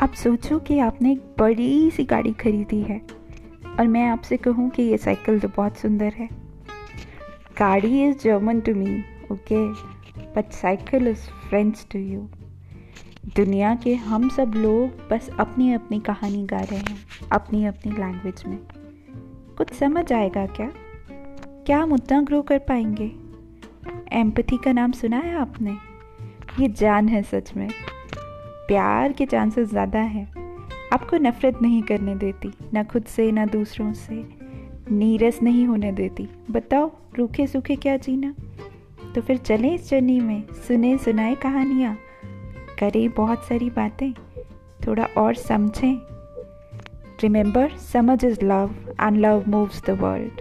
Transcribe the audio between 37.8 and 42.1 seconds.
जीना? तो फिर चलें इस जर्नी में। सुने, सुनाए कहानियाँ।